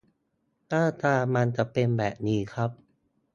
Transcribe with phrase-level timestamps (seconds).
[0.67, 2.69] หน้าตามันจะเป็นแบบนี้ครับ